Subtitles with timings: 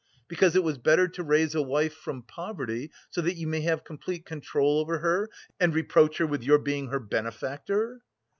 [0.27, 3.83] because it was better to raise a wife from poverty, so that you may have
[3.83, 8.01] complete control over her, and reproach her with your being her benefactor?"